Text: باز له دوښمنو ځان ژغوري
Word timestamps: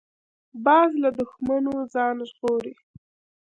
باز 0.65 0.91
له 1.03 1.09
دوښمنو 1.17 1.73
ځان 1.93 2.17
ژغوري 2.29 2.73